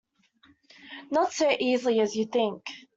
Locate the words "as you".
1.99-2.25